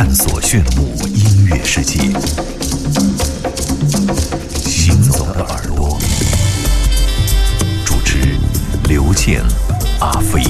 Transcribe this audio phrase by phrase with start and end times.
[0.00, 1.98] 探索炫目音乐世界。
[4.64, 5.98] 行走的耳朵，
[7.84, 8.36] 主持
[8.84, 9.42] 刘健、
[9.98, 10.44] 阿飞。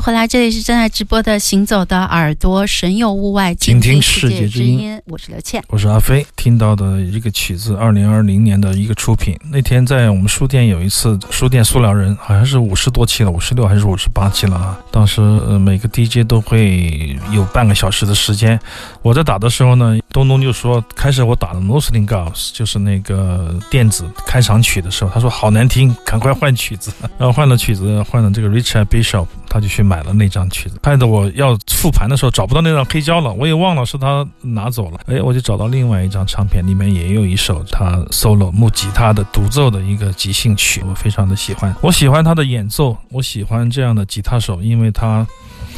[0.00, 5.00] 回来，这里是正在直播的《行走的耳朵》，神游物外，倾听世界之音。
[5.06, 6.24] 我是刘倩，我是阿飞。
[6.36, 9.36] 听到的一个曲子，二零二零年的一个出品。
[9.50, 14.78] 那天在我们书店有一次书店塑料人，好像是五十多期了，五十六还是五十八期了啊？
[14.92, 18.58] 当时呃每个 DJ 都会有半个小时的时间。
[19.02, 26.92] 我在打的时候呢，东东就说，开始我打的《Muslim Girls》就是那个电子开场曲的时候，他说好难听，赶快换曲子。
[27.18, 29.26] 然后换了曲子，换了这个 Richard Bishop。
[29.50, 35.00] 他就去买了那张曲子，害得我要复盘的时候找不到那张黑胶了，我也忘了是他拿走了。
[35.06, 41.74] 哎，我就找到另外一张唱片，里面也有一首他 solo 木吉他的独奏的一个即兴曲，我非常的喜欢。
[41.80, 45.26] 我喜欢他的演奏，我喜欢这样的吉他手，因为他。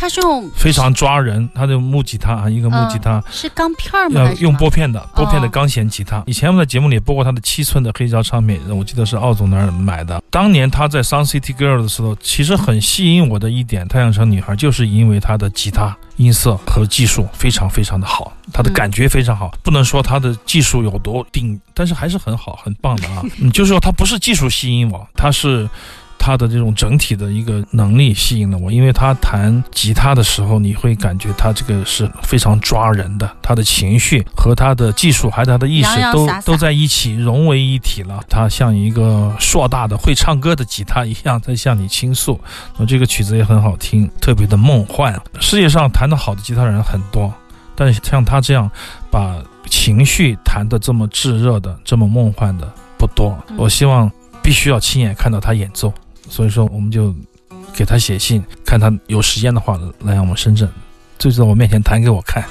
[0.00, 4.22] 他是用非常抓人，他的木吉他啊，一个木吉他是钢片吗？
[4.22, 6.22] 要用拨片的，拨片的钢弦吉他。
[6.26, 10.22] 以前我们在节目里播过他的七寸的黑胶唱片，我记得是奥总那儿买的。
[10.30, 19.52] 当年他在《Sun City Girl》的时候，其实很吸引我的一点，《太阳城女孩》就是因为他的吉他音色和技术非常非常的好，他的感觉非常好。
[19.62, 23.22] 不能说他的技术有多顶，但是还是很好，很棒的啊。
[23.38, 25.68] 嗯，就是说他不是技术吸引我，他是。
[26.22, 38.20] 他的这种整体的一个能力吸引了我，因为他弹吉他的时候，你会感觉他这个是非常抓人的，他的情绪和他的技术还有他的意识都都在一起融为一体了。
[38.28, 42.38] 他像一个硕大的会唱歌的吉他一样在向你倾诉。
[42.76, 45.18] 那这个曲子也很好听，特别的梦幻。
[45.40, 47.32] 世界上弹得好的吉他人很多，
[47.74, 48.70] 但是像他这样
[49.10, 49.36] 把
[49.70, 53.36] 情绪弹得这么炙热的、这么梦幻的不多。
[53.56, 54.10] 我希望
[54.42, 55.90] 必须要亲眼看到他演奏。
[56.30, 57.14] 所以说，我们就
[57.74, 60.66] 给他写信，看他有时间的话来我们深圳，
[61.18, 62.42] 就在我面前弹给我看。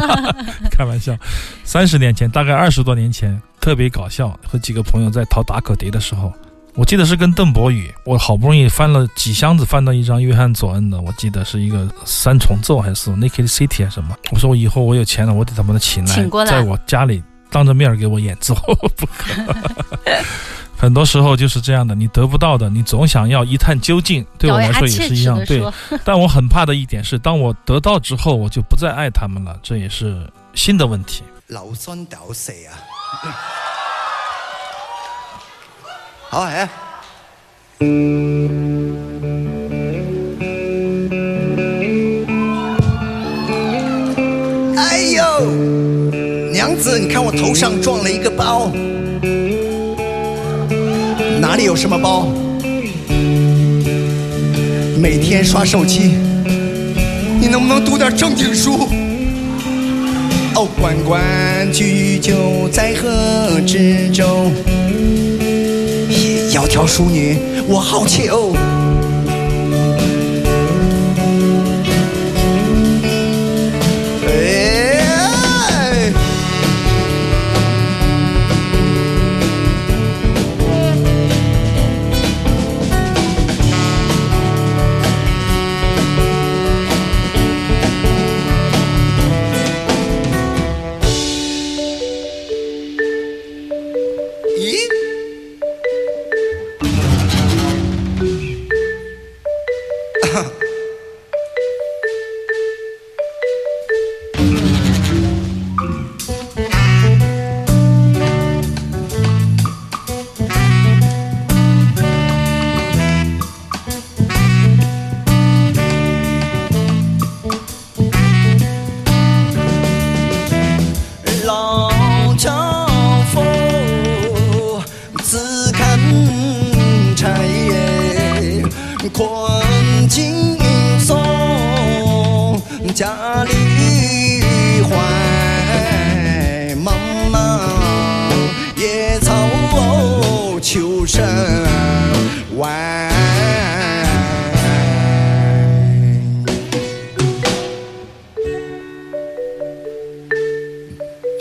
[0.70, 1.16] 开玩笑，
[1.64, 4.38] 三十年前，大概二十多年前，特别搞笑。
[4.46, 6.32] 和几个朋友在淘打口碟的时候，
[6.74, 14.14] 我记得是跟邓博宇，我好不容易翻了几箱子，翻到一张约翰佐恩的，我记得是一个三重奏还是 Naked City 还是什么。
[14.30, 18.54] 我说我以后我有钱了，我得他把他请来，在我家里当着面给我演奏，
[18.96, 19.32] 不可。
[20.78, 24.24] 很多时候就是这样的，你得不到的，你总想要一探究竟。
[24.38, 25.60] 对我来说也是一样，对。
[26.04, 31.24] 但我很怕的一点是，当我得到之后，我就不再爱他们了，这也是新的问题。
[31.48, 32.78] 老三屌死啊！
[36.30, 36.68] 好哎。
[44.76, 45.50] 哎呦，
[46.52, 48.70] 娘子，你看我头上撞了一个包。
[51.58, 52.28] 里有什么包？
[54.96, 56.12] 每天刷手机，
[57.40, 58.88] 你能不能读点正经书？
[60.54, 61.20] 哦，关关
[61.72, 64.52] 雎鸠，在河之洲。
[66.48, 67.36] 窈窕淑女，
[67.66, 68.54] 我好逑。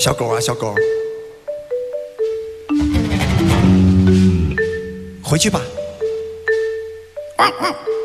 [0.08, 0.74] 小狗啊，小狗，
[5.22, 5.62] 回去吧。
[7.38, 7.97] 舟，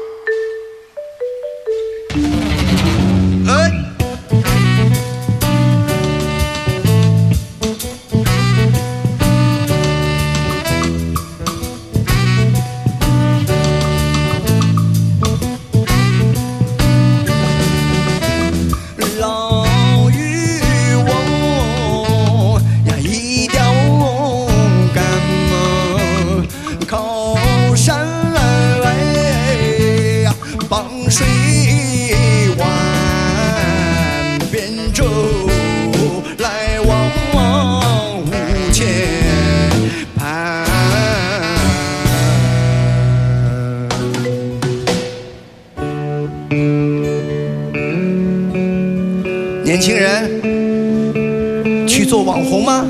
[49.65, 52.85] 年轻人，去做网红吗？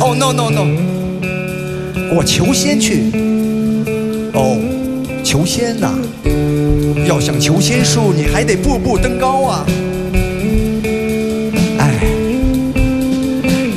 [0.00, 0.66] 哦、no no no，
[2.16, 3.02] 我求仙去。
[4.32, 4.58] 哦，
[5.22, 5.94] 求仙呐、
[7.06, 9.66] 要想求仙术，你还得步步登高啊！
[11.78, 12.00] 哎，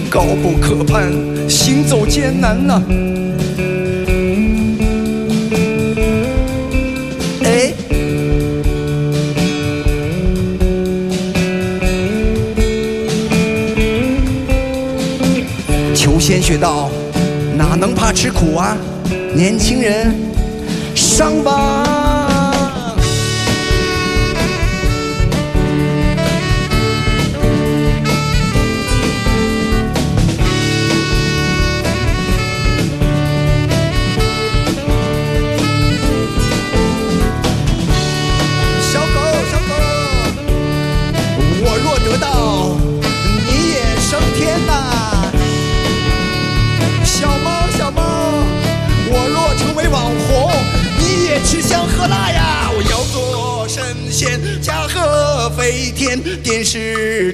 [0.09, 1.11] 高不可攀，
[1.49, 2.95] 行走艰难呐、哎，
[16.47, 16.89] 学到，
[17.57, 18.77] 哪能怕吃苦啊？
[19.35, 20.15] 年轻人，
[20.95, 21.96] 上吧！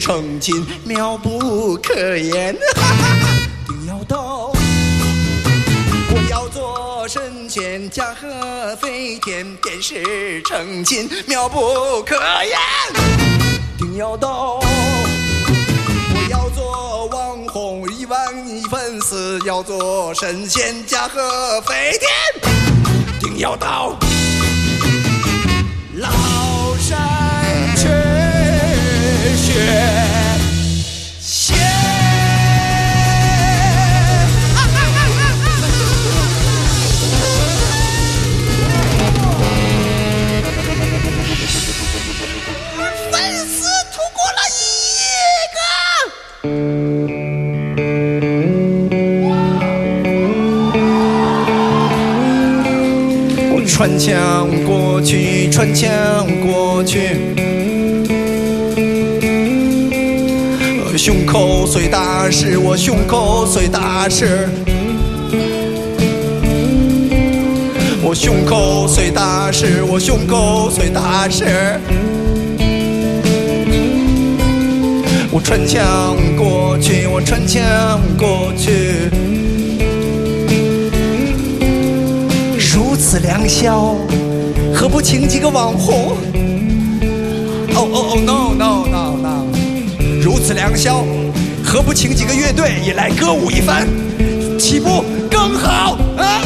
[0.03, 2.53] 成金， 妙不可言。
[3.65, 4.51] 定要到，
[6.13, 12.60] 我要做神仙，驾鹤飞天，点石成金，妙不可言。
[13.77, 14.60] 定要到。
[16.15, 22.51] 我要做网红，一万亿粉丝，要做神仙，驾鹤飞天，
[23.22, 23.98] 定要到
[25.95, 26.10] 老
[53.75, 55.89] 穿墙过去，穿墙
[56.41, 57.32] 过去。
[61.05, 64.48] 胸口碎大石，我胸口碎大石。
[68.01, 71.43] 我胸口碎大石，我胸口碎大石。
[75.29, 79.10] 我穿墙过去，我穿墙过去。
[82.57, 83.98] 如此良宵，
[84.74, 86.15] 何不请几个网红？
[87.75, 88.82] 哦哦哦，no no！
[90.45, 91.05] 此良宵，
[91.63, 93.88] 何不请几个乐队也来歌舞一番，
[94.59, 96.41] 岂不更好啊？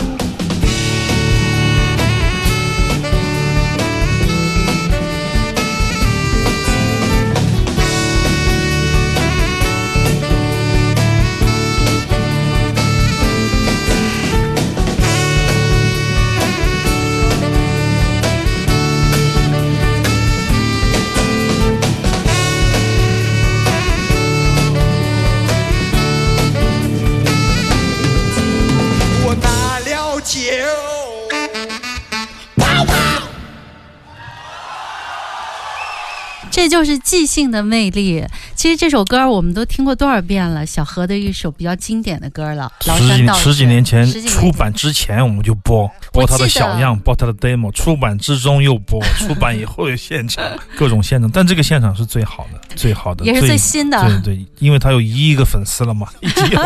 [36.68, 38.22] 这就是即兴的魅力。
[38.54, 43.34] 其实这首歌我们都听过多少遍了，小何的一首比较经典的歌了，《崂十几。
[43.40, 50.44] 十几年前出版之前我们就播播他的小样，播他的 demo，出版之中又播， 出版以后有现场，
[50.76, 56.62] 各种现场，但这个现场是最好的， 最好的，也是最新的对对，因为他有一亿个粉丝了嘛， 已经有，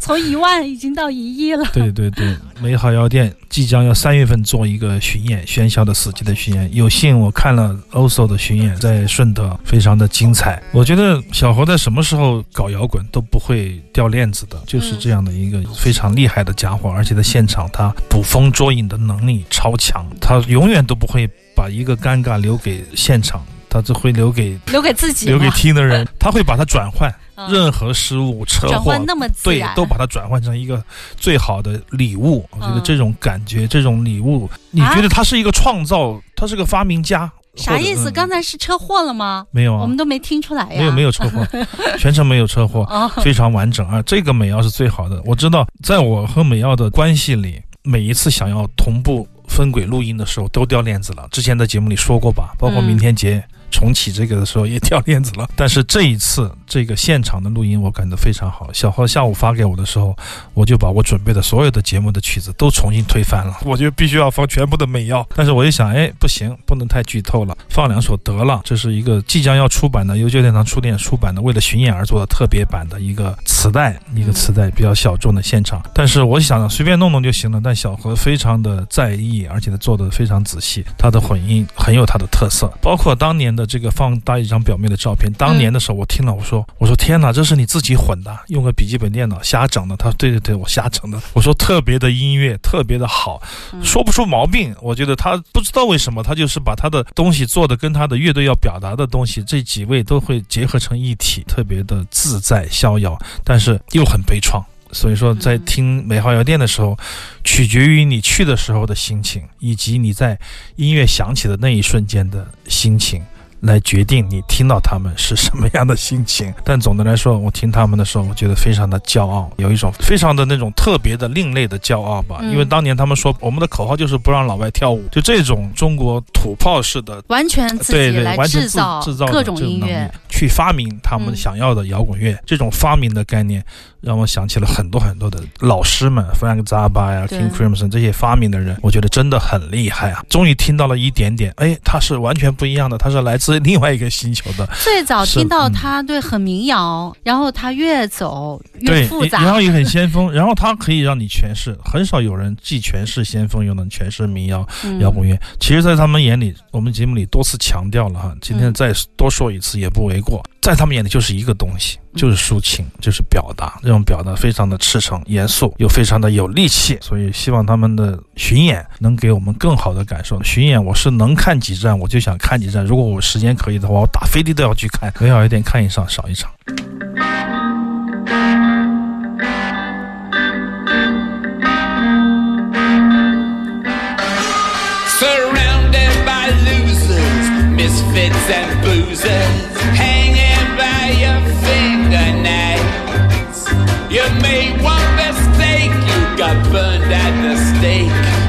[0.00, 1.68] 从一万已经到一亿了。
[1.74, 10.62] 对对对，美好药店即将要三月份做一个巡演，喧嚣的死寂的巡演，有幸我看了 OSO 的巡演，在顺德非常的精彩。
[10.72, 23.42] 我觉得小侯在什么时候搞摇滚都不会掉链子的，就是这样的一个非常厉害的家伙，而且在现场他捕风捉影的能力超强，他永远都不会把一个尴尬留给现场。
[23.74, 30.84] 他只会留给留给自己留给听的人，他会把它转换，嗯任何失误、车祸那么对，，都把它转换成一个
[31.16, 32.46] 最好的礼物。
[32.50, 37.32] 我觉得嗯这种感觉，这种礼物，你觉得他是一个创造，他是个发明家？
[37.56, 38.10] 啥意思？
[38.10, 39.46] 嗯刚才是车祸了吗？
[39.50, 40.78] 没有啊我们，都没听出来呀。
[40.78, 41.46] 没有没有车祸，
[41.98, 44.02] 全程没有车祸，哦，非常完整啊。
[44.02, 45.20] 这个美耀是最好的。
[45.24, 51.26] 我知道，在我和美耀的关系里，每一次想要同步分轨录音的时候，都掉链子了。
[51.30, 53.44] 之前在节目里说过吧，包括嗯明天节。
[53.74, 55.48] 重启这个的时候也掉链子了。
[55.56, 58.72] 但是这一次这个现场的录音我感觉非常好。
[58.72, 60.16] 小何下午发给我的时候，
[60.54, 63.58] 我就把我准备的所有的节目的曲子都重新推翻了。
[63.62, 68.62] 我就必须要放全部的美药，但是我一想，哎，不行，不能太剧透了，放两首得了。
[68.64, 75.82] 这是一个即将要出版的由旧殿堂书店出版的，为了巡演而做的特别版的一个磁带，一个磁带比较小众的现场。
[75.92, 77.60] 但是我想随便弄弄就行了。
[77.62, 82.72] 但小何非常的在意，而且他做的非常仔细，他的混音很有他的特色。
[82.80, 89.96] 包括当年的这个放大一张表妹的照片，当年的时候我听了，我说我说天哪，这是你自己混的，用个笔记本电脑瞎整的。
[89.96, 91.20] 他说对对对，我瞎整的。
[91.32, 93.42] 我说特别的音乐特别的好，
[93.82, 94.74] 说不出毛病。
[94.80, 104.62] 我觉得他不知道为什么，他就是把他的东西做的跟他的乐队要表达的东西，这几位都会结合成一体，特别的自在逍遥，但是又很悲怆。
[104.94, 106.94] 所以说，在听美好药店的时候，
[107.42, 110.38] 取决于你去的时候的心情，以及你在
[110.76, 113.22] 音乐响起的那一瞬间的心情。
[113.62, 122.40] 来决定你听到他们是什么样的心情， 但总的来说，我听他们的时候，我觉得非常的骄傲，有一种非常的那种特别的另类的骄傲吧。
[122.42, 132.36] 因为当年他们说我们的口号就是不让老外跳舞，就这种中国土炮式的，完全自己来制造制造各种音乐，去发明他们想要的摇滚乐。
[132.44, 133.64] 这种发明的概念
[134.00, 140.24] 让我想起了很多很多的老师们，Frank Zappa 呀，King Crimson 这些发明的人，我觉得真的很厉害啊。
[140.28, 143.51] 终于听到了一点点，哎，他是完全不一样的，他是来自。
[143.60, 154.66] 另外一个星球的， 最早听到他对很民谣，然后他越走越复杂，然后也很先锋， 然后他可以让你诠释，很少有人既诠释先锋又能诠释民谣
[155.00, 155.38] 摇滚乐。
[155.60, 160.42] 其实，在他们眼里，我们节目里多次强调了哈，今天再多说一次也不为过。
[160.62, 163.80] 在他们眼里就是一个东西，就是抒情，就是表达。
[163.82, 166.96] 这种表达非常的赤诚、严肃，又非常的有力气。
[167.02, 170.40] 所以希望他们的巡演能给我们更好的感受。
[170.44, 175.12] 巡演我是能看几站我就想看几站，如果我时间可以的话，我打飞的都要去看。
[175.18, 176.48] 没好一点看一场少一场。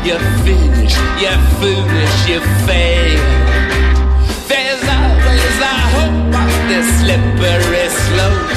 [0.06, 3.24] You're finished, you're foolish, you fail.
[4.50, 8.52] There's always a hope on this slippery slope.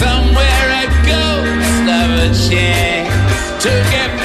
[0.00, 4.21] Somewhere a ghost of a chance to get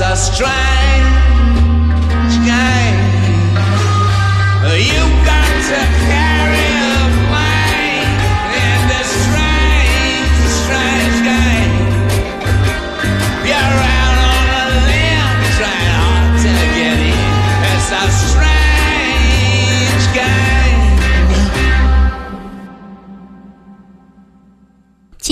[0.00, 0.46] A strange
[2.46, 2.98] game.
[4.78, 6.17] You got to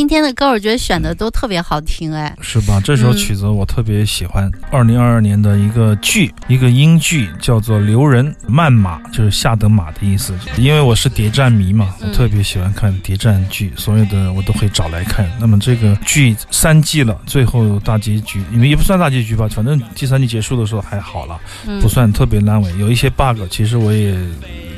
[0.06, 2.80] 今天的歌我觉得选的都特别好听，哎，是吧？
[2.80, 4.48] 这首曲子我特别喜欢。
[4.70, 10.32] 二零二二年的一个剧，一个英剧，叫做《留人慢马》，就是下等马的意思。
[10.58, 15.28] 因为我是谍战迷嘛，我特别喜欢看谍战剧，所有的我都会找来看。
[15.40, 21.36] 那么这个剧三季了，最后大结局，你们也不算大结局吧，反正第三季结束的时候还好了，
[21.80, 22.72] 不算特别烂尾。
[22.78, 24.16] 有一些 bug，其实我也。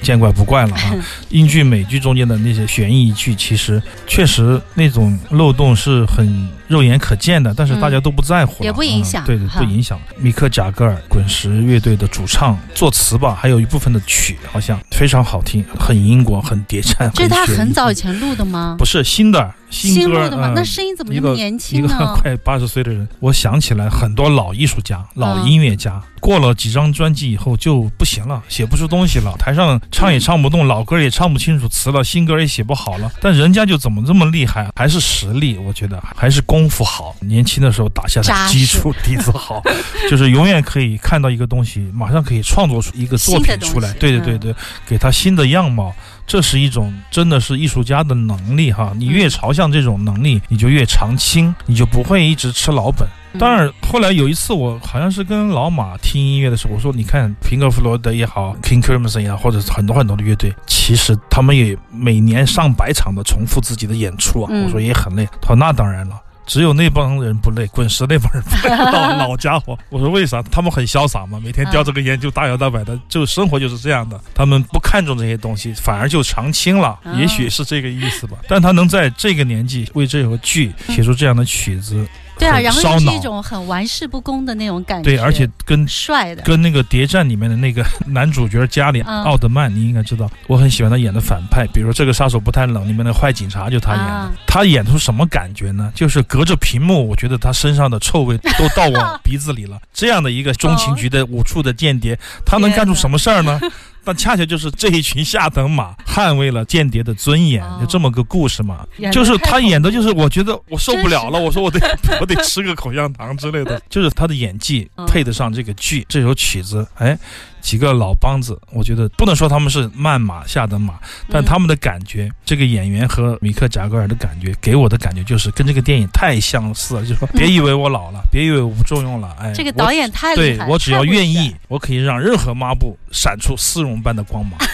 [0.02, 0.96] 见怪不怪了啊！
[1.30, 9.98] 英剧、美剧中间的那些悬疑剧，其实确实那种漏洞是很肉眼可见的，但是大家都不在乎了，也不影响啊对对，不影响。
[10.18, 17.10] 米克·贾格尔滚石乐队的主唱、作词吧，还有一部分的曲，好像非常好听，很英国，很谍战。
[17.14, 18.76] 这是他很早以前录的吗？
[18.78, 20.48] 不是新的新歌录的吗？
[20.48, 21.88] 嗯那声音怎么一个那么年一个轻？
[22.16, 33.10] 快八十岁的人，我想起来很多老艺术家、老嗯音乐家，过了几张专辑以后就不行了，写不出东西了，台上唱也唱不动，老歌也唱不清楚词了，新歌也写不好了。
[33.20, 34.70] 但人家就怎么这么厉害？
[34.74, 39.62] 还是实力，我觉得还是功夫好，年轻的时候打下的基础底子好，
[40.10, 43.98] 就是永远可以看到一个东西，马上可以创作出一个作品出来西。
[43.98, 44.54] 对对对对，
[44.86, 45.94] 给他新的样貌。
[46.26, 53.06] 这是一种真的是艺术家的能力哈，你越朝向这种能力，你就越长青，你就不会一直吃老本。
[53.32, 64.48] 嗯当然，后来有一次我好像是跟老马听音乐的时候，我说：“你看平克·弗洛德也好，King Crimson 也好，或者很多很多的乐队，其实他们也每年上百场的重复自己的演出啊。
[64.50, 65.26] 嗯我说也很累。
[65.42, 66.18] 他说：“那当然了。”
[66.48, 69.78] 只有那帮人不累，滚石那帮人不累，老老家伙。
[69.90, 70.42] 我说为啥？
[70.44, 74.18] 他们很潇洒嘛，每天叼着个烟就大摇大摆的，就生活就是这样的。
[74.34, 78.38] 他们不看重这些东西，反而就长青了，嗯也许是这个意思吧。
[78.48, 82.06] 但他能在这个年纪为这个剧写出这样的曲子，
[82.38, 95.92] 对啊，然后烧脑又是一种很玩世不恭的那种感觉，对，而且跟帅的，跟那个谍战里面的那个 男主角加里嗯奥德曼，你应该知道，我很喜欢他演的反派，比如说这个杀手不太冷里面的坏警察就他演的，啊他演出什么感觉呢？
[95.94, 99.78] 就是隔着屏幕，我觉得他身上的臭味都到我 鼻子里了。
[99.92, 103.60] 这样的一个中情局的五处的间谍，他能干出什么事儿呢？
[104.04, 108.86] 但恰恰就是这一群下等马捍卫了间谍的尊严，哦就这么个故事嘛。
[109.12, 113.80] 就是他演的，就是我觉得我受不了了，我说我得我得吃个口香糖之类的。
[113.90, 117.18] 就是他的演技嗯配得上这个剧，这首曲子，哎，
[117.60, 120.94] 几个老梆子，我觉得不能说他们是慢马下的马，
[121.28, 127.04] 但嗯他们的感觉，这个演员和米克·贾格尔的感觉，给我的感觉就是跟这个电影太相似了。
[127.04, 134.58] 就说别以为我老了，别以为我不重用了，哎，这个导演太厉害，对我只要愿意，我可以让任何抹布闪出丝绒般的光芒。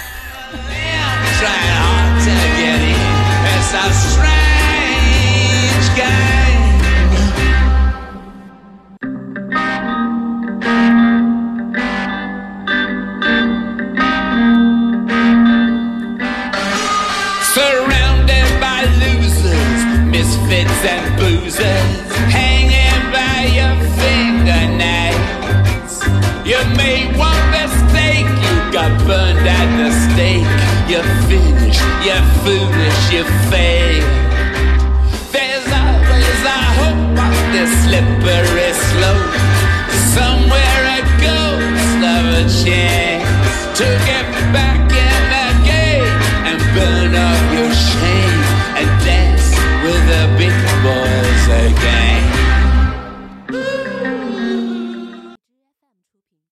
[5.94, 6.33] Strange.
[20.84, 25.94] and boozers hanging by your fingernails.
[26.44, 30.44] You made one mistake, you got burned at the stake.
[30.90, 34.04] You're finished, you're foolish, you fail.
[35.32, 38.63] There's always a hope on this slippery.